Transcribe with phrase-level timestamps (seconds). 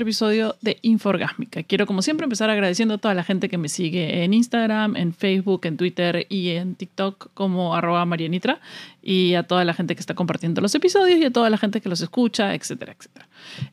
[0.00, 1.62] otro episodio de Inforgásmica.
[1.62, 5.12] Quiero, como siempre, empezar agradeciendo a toda la gente que me sigue en Instagram, en
[5.12, 8.60] Facebook, en Twitter y en TikTok como arroba marianitra
[9.02, 11.82] y a toda la gente que está compartiendo los episodios y a toda la gente
[11.82, 13.28] que los escucha, etcétera, etcétera.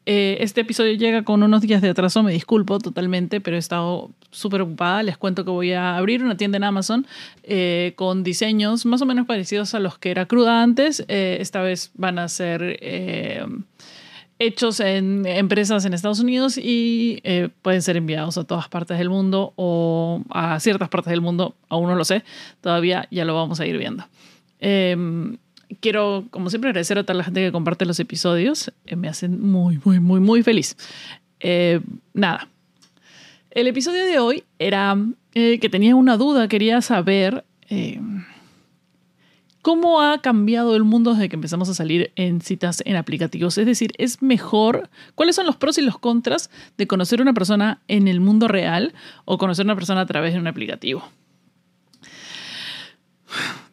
[0.06, 4.12] Eh, este episodio llega con unos días de atraso, me disculpo totalmente, pero he estado
[4.30, 5.04] súper ocupada.
[5.04, 7.08] Les cuento que voy a abrir una tienda en Amazon
[7.44, 11.06] eh, con diseños más o menos parecidos a los que era cruda antes.
[11.08, 12.80] Eh, esta vez van a ser
[14.40, 19.10] hechos en empresas en Estados Unidos y eh, pueden ser enviados a todas partes del
[19.10, 22.24] mundo o a ciertas partes del mundo, aún no lo sé,
[22.62, 24.06] todavía ya lo vamos a ir viendo.
[24.60, 25.38] Em,
[25.80, 29.42] quiero, como siempre, agradecer a toda la gente que comparte los episodios, eh, me hacen
[29.42, 30.78] muy, muy, muy, muy feliz.
[31.40, 31.80] Eh,
[32.14, 32.48] nada,
[33.52, 34.98] el episodio de hoy era
[35.34, 38.26] que tenía una duda, quería saber em,
[39.68, 43.58] ¿Cómo ha cambiado el mundo desde que empezamos a salir en citas en aplicativos?
[43.58, 44.90] Es decir, ¿es mejor?
[45.14, 48.94] ¿Cuáles son los pros y los contras de conocer una persona en el mundo real
[49.26, 51.04] o conocer a una persona a través de un aplicativo?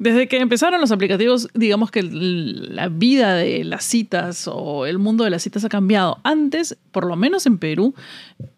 [0.01, 5.23] Desde que empezaron los aplicativos, digamos que la vida de las citas o el mundo
[5.23, 6.19] de las citas ha cambiado.
[6.25, 7.95] Antes, por lo menos en Perú,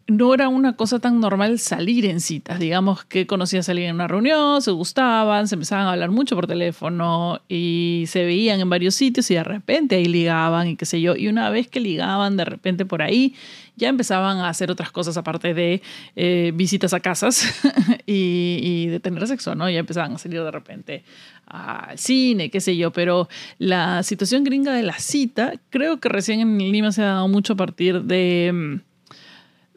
[0.08, 2.60] no era una cosa tan normal salir en citas.
[2.60, 6.36] Digamos que conocías a alguien en una reunión, se gustaban, se empezaban a hablar mucho
[6.36, 10.86] por teléfono y se veían en varios sitios y de repente ahí ligaban y qué
[10.86, 11.16] sé yo.
[11.16, 13.34] Y una vez que ligaban de repente por ahí,
[13.74, 15.82] ya empezaban a hacer otras cosas aparte de
[16.14, 17.44] eh, visitas a casas
[18.06, 19.68] y, y, de tener sexo, ¿no?
[19.68, 21.04] Ya empezaban a salir de repente
[21.46, 22.92] al cine, qué sé yo.
[22.92, 27.28] Pero la situación gringa de la cita, creo que recién en Lima se ha dado
[27.28, 28.85] mucho a partir de mm,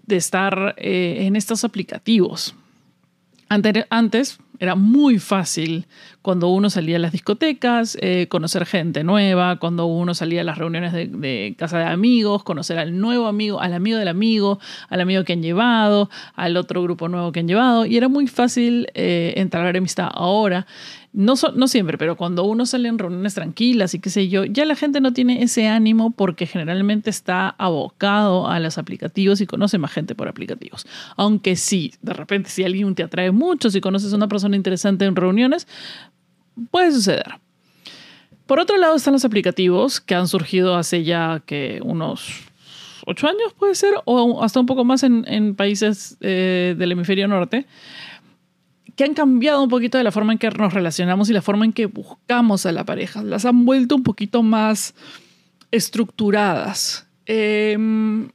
[0.09, 2.55] de estar eh, en estos aplicativos.
[3.47, 5.87] Antes era muy fácil
[6.29, 10.59] cuando uno salía a las discotecas, eh, conocer gente nueva, cuando uno salía a las
[10.59, 15.23] reuniones de, casa de amigos, conocer al nuevo amigo, al amigo del amigo, al amigo
[15.23, 17.87] que han llevado, al otro grupo nuevo que han llevado.
[17.87, 20.07] Y era muy fácil eh, entrar a amistad.
[20.13, 20.67] Ahora
[21.11, 24.65] no, no siempre, pero cuando uno sale en reuniones tranquilas y qué sé yo, ya
[24.65, 29.79] la gente no tiene ese ánimo porque generalmente está abocado a los aplicativos y conoce
[29.79, 30.85] más gente por aplicativos.
[31.17, 35.05] Aunque sí, de repente si alguien te atrae mucho, si conoces a una persona interesante
[35.05, 35.67] en reuniones,
[36.71, 37.39] puede suceder.
[38.45, 42.49] Por otro lado están los aplicativos que han surgido hace ya que unos
[43.05, 47.65] ocho años puede ser, o hasta un poco más en, países eh, del hemisferio norte,
[48.95, 51.65] que han cambiado un poquito de la forma en que nos relacionamos y la forma
[51.65, 53.23] en que buscamos a la pareja.
[53.23, 54.93] Las han vuelto un poquito más
[55.71, 57.07] estructuradas.
[57.25, 58.29] Em,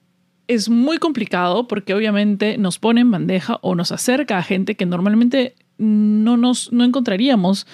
[0.48, 4.86] es muy complicado porque obviamente nos pone en bandeja o nos acerca a gente que
[4.86, 7.66] normalmente no nos no encontraríamos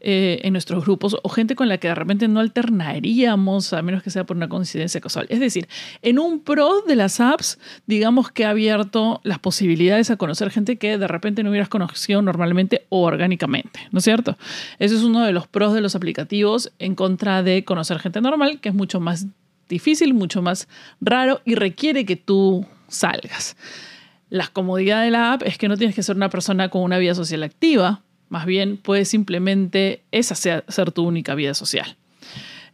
[0.00, 4.02] eh, en nuestros grupos o gente con la que de repente no alternaríamos, a menos
[4.02, 5.26] que sea por una coincidencia casual.
[5.30, 5.68] Es decir,
[6.02, 10.76] en un pro de las apps, digamos que ha abierto las posibilidades a conocer gente
[10.76, 14.36] que de repente no hubieras conocido normalmente o orgánicamente, ¿no es cierto?
[14.78, 18.60] Ese es uno de los pros de los aplicativos en contra de conocer gente normal,
[18.60, 19.26] que es mucho más
[19.68, 20.68] difícil, mucho más
[21.00, 23.56] raro y requiere que tú salgas.
[24.28, 26.98] La comodidad de la app es que no tienes que ser una persona con una
[26.98, 31.96] vida social activa, más bien, puedes simplemente esa ser, tu única vida social.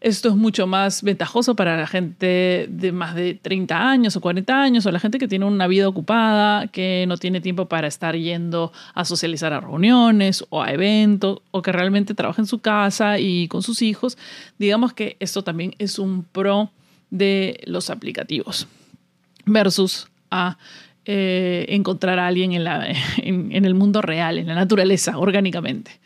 [0.00, 4.60] Esto es mucho más ventajoso para la gente de más de 30 años o 40
[4.60, 8.16] años o la gente que tiene una vida ocupada, que no tiene tiempo para estar
[8.16, 13.20] yendo a socializar a reuniones o a eventos o que realmente trabaja en su casa
[13.20, 14.18] y con sus hijos.
[14.58, 16.72] Digamos que esto también es un pro
[17.10, 18.66] de los aplicativos
[19.46, 20.56] versus a
[21.04, 22.86] eh, encontrar a alguien en, la,
[23.16, 26.00] en, el mundo real, en la naturaleza, orgánicamente.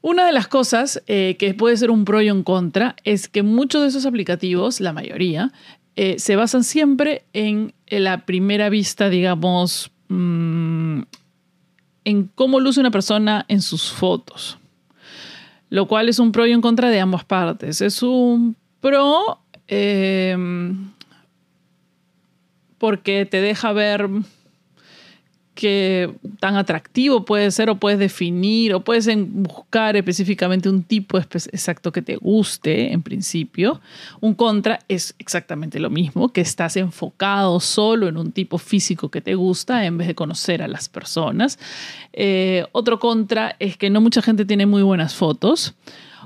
[0.00, 3.42] Una de las cosas eh, que puede ser un pro y un contra es que
[3.42, 5.52] muchos de esos aplicativos, la mayoría,
[5.94, 11.02] eh, se basan siempre en la primera vista, digamos, mm,
[12.04, 14.58] en cómo luce una persona en sus fotos.
[15.70, 17.80] Lo cual es un pro y un contra de ambas partes.
[17.80, 19.40] Es un pro
[22.78, 24.08] porque te deja ver
[25.56, 31.90] qué tan atractivo puede ser o puedes definir o puedes buscar específicamente un tipo exacto
[31.90, 33.80] que te guste en principio.
[34.20, 39.22] Un contra es exactamente lo mismo, que estás enfocado solo en un tipo físico que
[39.22, 41.58] te gusta en vez de conocer a las personas.
[42.12, 45.74] Eh, otro contra es que no mucha gente tiene muy buenas fotos.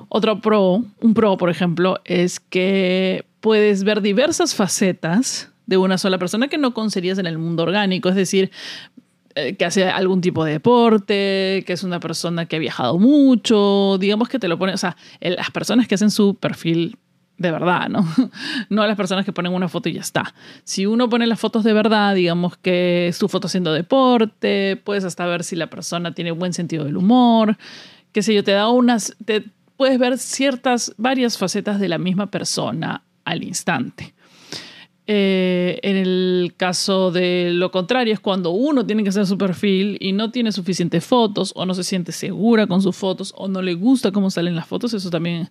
[0.09, 6.19] Otro pro, un pro por ejemplo, es que puedes ver diversas facetas de una sola
[6.19, 8.51] persona que no conseguirías en el mundo orgánico, es decir,
[9.37, 13.97] eh, que hace algún tipo de deporte, que es una persona que ha viajado mucho,
[14.01, 16.99] digamos que te lo pone, o sea, las personas que hacen su perfil
[17.39, 18.05] de verdad, ¿no?
[18.69, 20.35] No las personas que ponen una foto y ya está.
[20.65, 25.05] Si uno pone las fotos de verdad, digamos que es tu foto haciendo deporte, puedes
[25.05, 27.57] hasta ver si la persona tiene buen sentido del humor,
[28.11, 29.45] qué sé yo, te da unas, te
[29.77, 34.15] puedes ver ciertas, varias facetas de la misma persona al instante.
[35.13, 39.97] Eh, en el caso de lo contrario, es cuando uno tiene que hacer su perfil
[39.99, 43.61] y no tiene suficientes fotos o no se siente segura con sus fotos o no
[43.61, 45.49] le gusta cómo salen las fotos, eso también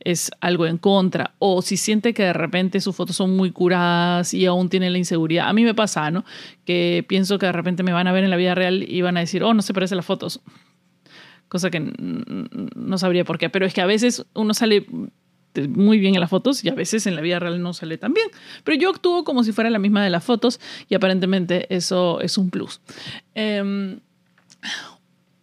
[0.00, 1.34] es algo en contra.
[1.40, 4.96] O si siente que de repente sus fotos son muy curadas y aún tiene la
[4.96, 5.46] inseguridad.
[5.46, 6.24] A mí me pasa, ¿no?
[6.64, 9.18] Que pienso que de repente me van a ver en la vida real y van
[9.18, 10.40] a decir, oh, no se parecen las fotos.
[11.48, 13.50] Cosa que no sabría por qué.
[13.50, 14.86] Pero es que a veces uno sale
[15.68, 18.14] muy bien en las fotos y a veces en la vida real no sale tan
[18.14, 18.28] bien.
[18.64, 22.38] Pero yo actúo como si fuera la misma de las fotos y aparentemente eso es
[22.38, 22.80] un plus.
[23.34, 24.00] Em,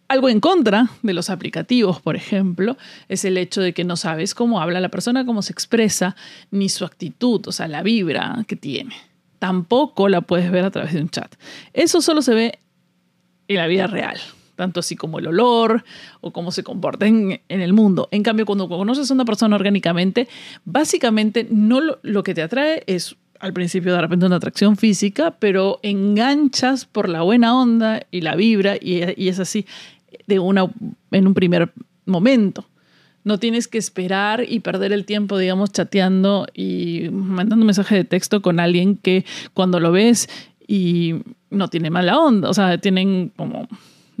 [0.08, 2.76] algo en contra de los aplicativos, por ejemplo,
[3.08, 6.16] es el hecho de que no sabes cómo habla la persona, cómo se expresa,
[6.50, 8.96] ni su actitud, o sea, la vibra que tiene.
[9.38, 11.34] Tampoco la puedes ver a través de un chat.
[11.72, 12.58] Eso solo se ve
[13.46, 14.20] en la vida real
[14.60, 15.84] tanto así como el olor
[16.20, 18.10] o cómo se comporta en, el mundo.
[18.10, 20.28] En cambio, cuando conoces a una persona orgánicamente,
[20.66, 25.80] básicamente no lo, que te atrae es al principio de repente una atracción física, pero
[25.82, 29.64] enganchas por la buena onda y la vibra y, es así
[30.26, 30.70] de una,
[31.10, 31.72] en un primer
[32.04, 32.66] momento.
[33.24, 38.04] No tienes que esperar y perder el tiempo, digamos, chateando y mandando un mensaje de
[38.04, 39.24] texto con alguien que
[39.54, 40.28] cuando lo ves
[40.68, 41.14] y
[41.48, 43.66] no tiene mala onda, o sea, tienen como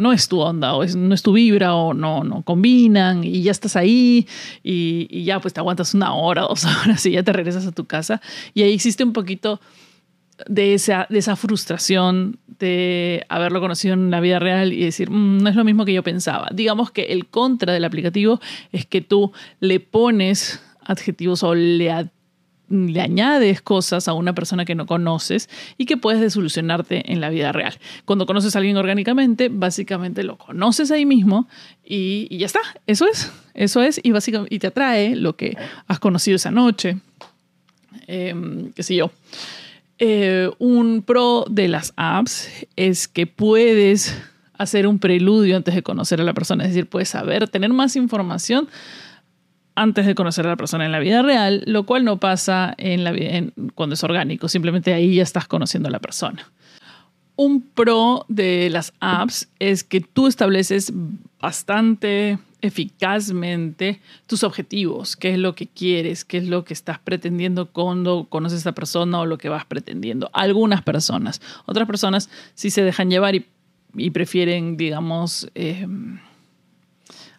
[0.00, 3.52] no es tu onda o no es tu vibra o no, no combinan y ya
[3.52, 4.26] estás ahí
[4.62, 7.86] y, ya pues te aguantas una hora, dos horas y ya te regresas a tu
[7.86, 8.20] casa.
[8.54, 9.60] Y ahí existe un poquito
[10.48, 15.42] de esa, de esa frustración de haberlo conocido en la vida real y decir, mm,
[15.42, 16.48] no es lo mismo que yo pensaba.
[16.52, 18.40] Digamos que el contra del aplicativo
[18.72, 21.90] es que tú le pones adjetivos o le
[22.70, 27.28] le añades cosas a una persona que no conoces y que puedes desolucionarte en la
[27.28, 27.74] vida real.
[28.04, 31.48] Cuando conoces a alguien orgánicamente, básicamente lo conoces ahí mismo
[31.84, 32.60] y, ya está.
[32.86, 33.30] Eso es.
[33.54, 34.00] Eso es.
[34.02, 35.56] Y, básicamente, y te atrae lo que
[35.88, 36.98] has conocido esa noche.
[38.06, 39.10] Em, qué sé yo.
[39.98, 44.16] Eh, un pro de las apps es que puedes
[44.54, 47.96] hacer un preludio antes de conocer a la persona, es decir, puedes saber, tener más
[47.96, 48.68] información
[49.74, 52.76] antes de conocer a la persona en la vida real, lo cual no pasa
[53.74, 56.50] cuando es orgánico, simplemente ahí ya estás conociendo a la persona.
[57.36, 60.92] Un pro de las apps es que tú estableces
[61.40, 67.70] bastante eficazmente tus objetivos, qué es lo que quieres, qué es lo que estás pretendiendo
[67.70, 70.30] cuando conoces a esa persona o lo que vas pretendiendo.
[70.32, 75.86] Algunas personas, otras personas sí se dejan llevar y, prefieren, digamos, eh,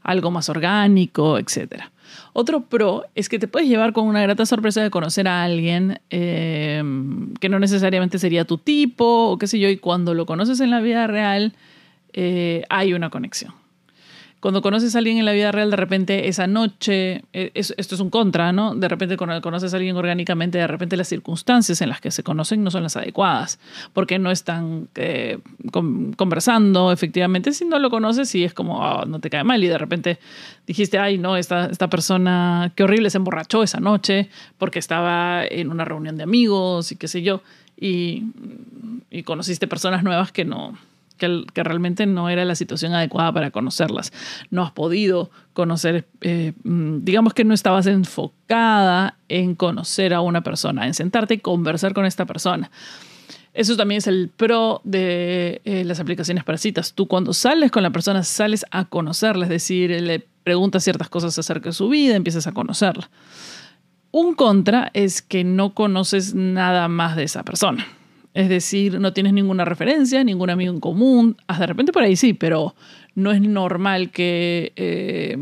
[0.02, 1.92] algo más orgánico, etcétera.
[2.34, 6.00] Otro pro es que te puedes llevar con una grata sorpresa de conocer a alguien
[6.10, 6.84] eh,
[7.40, 10.70] que no necesariamente sería tu tipo o qué sé yo, y cuando lo conoces en
[10.72, 11.54] la vida real
[12.14, 13.61] eh, hay una conexión
[14.42, 18.02] cuando conoces a alguien en la vida real, de repente esa noche, eh, esto es
[18.02, 18.74] un contra, ¿no?
[18.74, 22.24] De repente cuando conoces a alguien orgánicamente, de repente las circunstancias en las que se
[22.24, 23.60] conocen no son las adecuadas,
[23.94, 25.38] porque no están eh,
[26.18, 27.54] conversando efectivamente.
[27.54, 30.18] Si no lo conoces, y es como, oh, no te cae mal, y de repente
[30.66, 35.70] dijiste, ay, no, esta, esta persona, qué horrible, se emborrachó esa noche porque estaba en
[35.70, 37.44] una reunión de amigos y qué sé yo,
[37.80, 38.24] y,
[39.12, 40.76] y conociste personas nuevas que no
[41.22, 44.12] que, realmente no era la situación adecuada para conocerlas.
[44.50, 50.42] No has podido conocer, eh, mm, digamos que no estabas enfocada en conocer a una
[50.42, 52.72] persona, en sentarte y conversar con esta persona.
[53.54, 56.94] Eso también es el pro de eh, las aplicaciones para citas.
[56.94, 61.38] Tú cuando sales con la persona, sales a conocerla, es decir, le preguntas ciertas cosas
[61.38, 63.10] acerca de su vida, empiezas a conocerla.
[64.12, 67.86] Un contra es que no conoces nada más de esa persona.
[68.34, 71.38] Es decir, no tienes ninguna referencia, ningún amigo en común.
[71.48, 72.76] Hasta de repente por ahí sí, pero
[73.14, 75.38] no es normal que eh,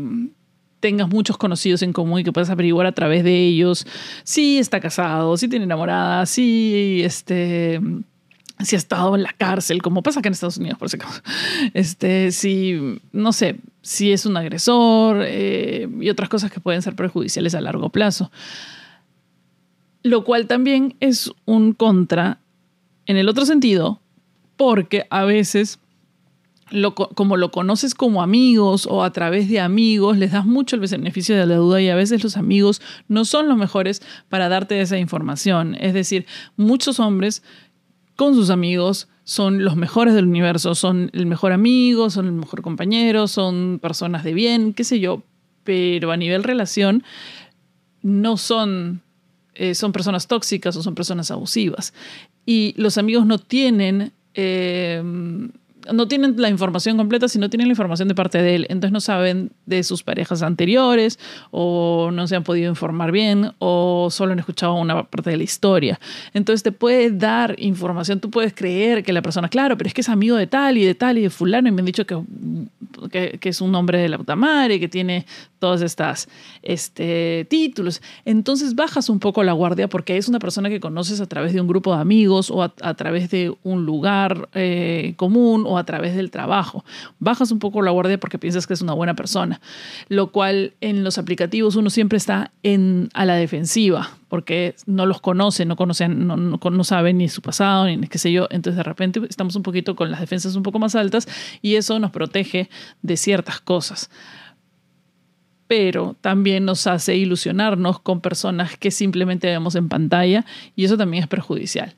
[0.80, 3.86] tengas muchos conocidos en común y que puedas averiguar a través de ellos
[4.24, 7.80] si está casado, si tiene enamorada, si este
[8.64, 11.22] si ha estado en la cárcel, como pasa acá en Estados Unidos, por ese caso.
[11.72, 16.94] Este, si, no sé, si es un agresor eh, y otras cosas que pueden ser
[16.94, 18.30] perjudiciales a largo plazo.
[20.02, 22.39] Lo cual también es un contra
[23.10, 24.00] en el otro sentido,
[24.56, 25.80] porque a veces,
[27.14, 31.36] como lo conoces como amigos o a través de amigos, les das mucho el beneficio
[31.36, 34.96] de la duda y a veces los amigos no son los mejores para darte esa
[34.96, 35.74] información.
[35.80, 36.26] Es decir,
[36.56, 37.42] muchos hombres
[38.14, 42.62] con sus amigos son los mejores del universo, son el mejor amigo, son el mejor
[42.62, 45.24] compañero, son personas de bien, qué sé yo,
[45.64, 47.02] pero a nivel relación
[48.02, 49.02] no son,
[49.54, 51.92] eh, son personas tóxicas o son personas abusivas.
[52.52, 55.00] Y los amigos no tienen eh,
[55.92, 58.66] no tienen la información completa, sino tienen la información de parte de él.
[58.68, 61.18] Entonces no saben de sus parejas anteriores
[61.50, 65.42] o no se han podido informar bien o solo han escuchado una parte de la
[65.42, 66.00] historia.
[66.34, 70.00] Entonces te puede dar información, tú puedes creer que la persona, claro, pero es que
[70.00, 72.18] es amigo de tal y de tal y de fulano y me han dicho que,
[73.10, 75.26] que, es un hombre de la puta madre, que tiene
[75.58, 76.28] todos estos
[76.62, 78.02] este, títulos.
[78.24, 81.60] Entonces bajas un poco la guardia porque es una persona que conoces a través de
[81.60, 86.14] un grupo de amigos o a, través de un lugar eh, común o a través
[86.16, 86.84] del trabajo.
[87.18, 89.60] Bajas un poco la guardia porque piensas que es una buena persona,
[90.08, 95.20] lo cual en los aplicativos uno siempre está en, a la defensiva porque no los
[95.20, 98.46] conoce, no conocen, no, no, saben ni su pasado, ni qué sé yo.
[98.50, 101.26] Entonces de repente estamos un poquito con las defensas un poco más altas
[101.62, 102.70] y eso nos protege
[103.02, 104.10] de ciertas cosas
[105.70, 110.44] pero también nos hace ilusionarnos con personas que simplemente vemos en pantalla
[110.74, 111.94] y eso también es perjudicial.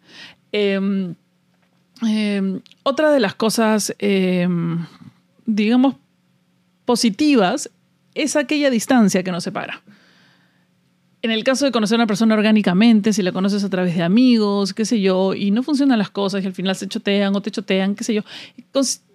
[0.52, 1.14] Em,
[2.02, 4.86] em, otra de las cosas, em,
[5.46, 5.96] digamos,
[6.84, 7.70] positivas
[8.14, 9.82] es aquella distancia que nos separa
[11.22, 14.02] en el caso de conocer a una persona orgánicamente, si la conoces a través de
[14.02, 17.40] amigos, qué sé yo, y no funcionan las cosas y al final se chotean o
[17.40, 18.22] te chotean, qué sé yo,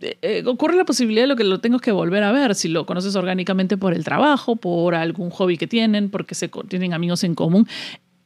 [0.02, 2.70] eh, eh, ocurre la posibilidad de lo que lo tengas que volver a ver si
[2.70, 7.26] lo conoces orgánicamente por el trabajo, por algún hobby que tienen, porque se, tienen amigos
[7.26, 7.68] en común.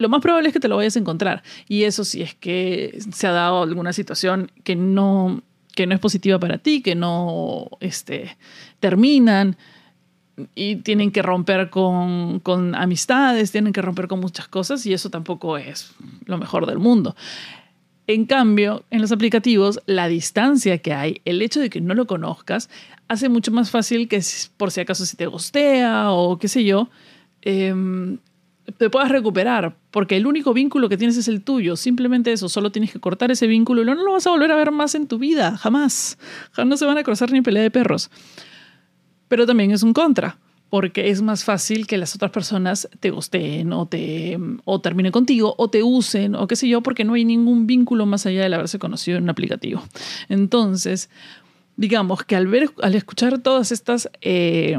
[0.02, 1.44] Lo más probable es que te lo vayas a encontrar.
[1.68, 5.42] Y eso si es que se ha dado alguna situación que no,
[5.76, 8.38] que no es positiva para ti, que no este,
[8.80, 9.58] terminan
[10.56, 15.10] y tienen que romper con, con, amistades, tienen que romper con muchas cosas y eso
[15.10, 15.94] tampoco es
[16.26, 17.16] lo mejor del mundo.
[18.08, 22.08] En cambio, en los aplicativos, la distancia que hay, el hecho de que no lo
[22.08, 22.70] conozcas,
[23.08, 24.22] hace mucho más fácil que
[24.58, 26.90] por si acaso si te gustea o qué sé yo,
[27.42, 28.18] em,
[28.78, 31.76] te puedas recuperar, porque el único vínculo que tienes es el tuyo.
[31.76, 34.56] Simplemente eso, solo tienes que cortar ese vínculo y no lo vas a volver a
[34.56, 36.18] ver más en tu vida, jamás.
[36.66, 38.10] No se van a cruzar ni pelea de perros
[39.32, 40.40] pero también es un contra,
[40.70, 45.56] porque es más fácil que las otras personas te gusten o, te, o terminen contigo
[45.58, 48.54] o te usen o qué sé yo, porque no hay ningún vínculo más allá de
[48.54, 49.82] haberse conocido en un aplicativo.
[50.28, 51.10] Entonces,
[51.78, 54.10] digamos que al, ver, al escuchar todas estas...
[54.20, 54.78] Eh,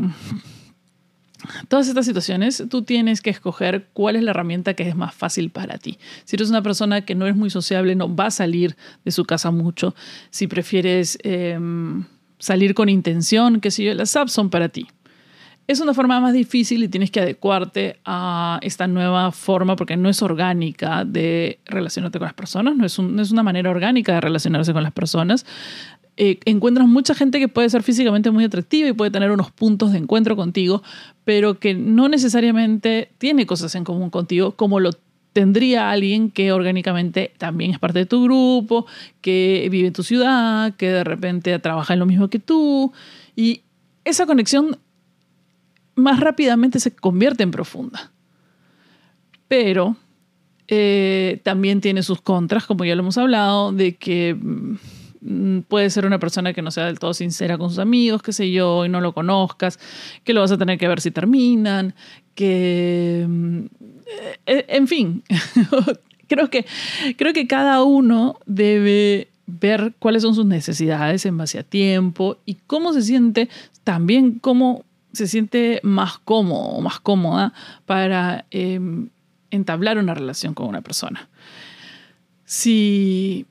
[1.68, 5.50] todas estas situaciones, tú tienes que escoger cuál es la herramienta que es más fácil
[5.50, 5.99] para ti.
[6.25, 9.25] Si eres una persona que no es muy sociable, no va a salir de su
[9.25, 9.94] casa mucho.
[10.30, 12.04] Si prefieres em,
[12.38, 14.87] salir con intención, qué sé yo, las apps son para ti.
[15.68, 20.08] Es una forma más difícil y tienes que adecuarte a esta nueva forma porque no
[20.08, 24.72] es orgánica de relacionarte con las personas, no es, es una manera orgánica de relacionarse
[24.72, 25.46] con las personas.
[26.19, 29.92] Eh, encuentras mucha gente que puede ser físicamente muy atractiva y puede tener unos puntos
[29.92, 30.83] de encuentro contigo,
[31.25, 34.90] pero que no necesariamente tiene cosas en común contigo como lo
[35.33, 38.87] tendría alguien que orgánicamente también es parte de tu grupo,
[39.21, 42.92] que vive en tu ciudad, que de repente trabaja en lo mismo que tú.
[43.35, 43.62] Y
[44.04, 44.78] esa conexión
[45.95, 48.12] más rápidamente se convierte en profunda.
[49.49, 49.97] Pero
[50.69, 54.75] eh, también tiene sus contras, como ya lo hemos hablado, de que mm,
[55.69, 58.50] puede ser una persona que no sea del todo sincera con sus amigos, qué sé
[58.50, 59.79] yo, y no lo conozcas,
[60.25, 61.95] que lo vas a tener que ver si terminan,
[62.35, 63.64] que mm,
[64.47, 65.23] eh, en fin,
[66.29, 66.67] creo que,
[67.17, 72.55] creo que cada uno debe ver cuáles son sus necesidades en base a tiempo y
[72.67, 73.49] cómo se siente,
[73.85, 77.52] también cómo se siente más cómodo o más cómoda
[77.87, 79.11] para em,
[79.50, 81.29] entablar una relación con una persona.
[82.54, 83.47] Si,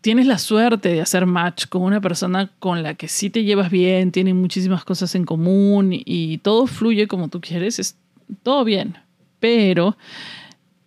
[0.00, 3.70] tienes la suerte de hacer match con una persona con la que sí te llevas
[3.70, 7.96] bien, tienen muchísimas cosas en común y todo fluye como tú quieres, es
[8.42, 8.96] todo bien
[9.44, 9.94] pero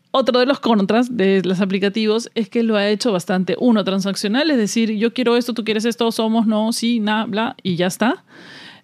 [0.10, 4.50] otro de los contras de los aplicativos es que lo ha hecho bastante, uno, transaccional,
[4.50, 7.86] es decir, yo quiero esto, tú quieres esto, somos, no, sí, nada, bla, y ya
[7.86, 8.24] está.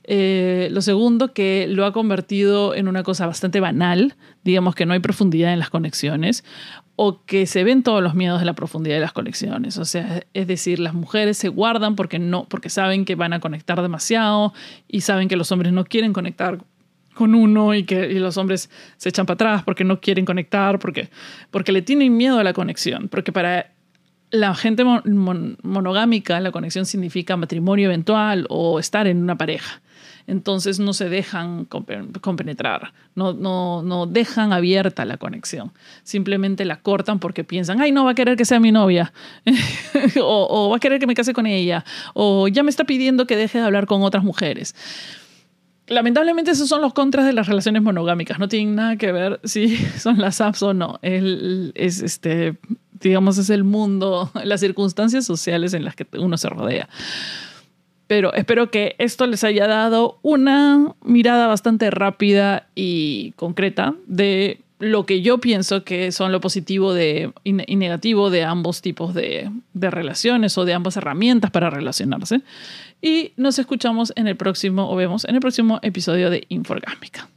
[0.03, 4.13] Eh, lo segundo, que lo ha convertido en una cosa bastante banal,
[4.43, 6.43] digamos que no hay profundidad en las conexiones,
[6.95, 9.77] o que se ven todos los miedos de la profundidad de las conexiones.
[9.77, 13.39] O sea, es decir, las mujeres se guardan porque no, porque saben que van a
[13.39, 14.53] conectar demasiado
[14.87, 16.59] y saben que los hombres no quieren conectar
[17.13, 21.09] con uno y que los hombres se echan para atrás porque no quieren conectar, porque,
[21.51, 23.71] porque le tienen miedo a la conexión, porque para
[24.31, 29.82] la gente monogámica la conexión significa matrimonio eventual o estar en una pareja.
[30.25, 35.71] Entonces no se dejan compenetrar, no, no, no dejan abierta la conexión.
[36.03, 39.11] Simplemente la cortan porque piensan, ay, no va a querer que sea mi novia,
[40.21, 43.35] o, va a querer que me case con ella, o ya me está pidiendo que
[43.35, 44.75] deje de hablar con otras mujeres.
[45.87, 48.39] lamentablemente esos son los contras de las relaciones monogámicas.
[48.39, 50.99] No tienen nada que ver si son las apps o no.
[51.01, 52.57] Es este,
[53.01, 56.87] digamos, es el mundo, las circunstancias sociales en las que uno se rodea.
[58.07, 65.05] Pero espero que esto les haya dado una mirada bastante rápida y concreta de lo
[65.05, 69.89] que yo pienso que son lo positivo de, y negativo de ambos tipos de, de
[69.89, 72.41] relaciones o de ambas herramientas para relacionarse.
[73.01, 77.29] Y nos escuchamos en el próximo, o vemos en el próximo episodio de Inforgámica.